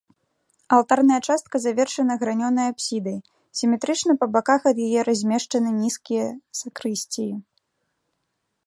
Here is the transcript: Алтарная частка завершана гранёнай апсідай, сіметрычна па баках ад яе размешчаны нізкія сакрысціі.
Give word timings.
Алтарная 0.77 1.19
частка 1.27 1.55
завершана 1.65 2.13
гранёнай 2.23 2.67
апсідай, 2.71 3.17
сіметрычна 3.61 4.11
па 4.23 4.29
баках 4.37 4.61
ад 4.73 4.77
яе 4.87 5.01
размешчаны 5.11 5.69
нізкія 5.83 6.25
сакрысціі. 6.63 7.31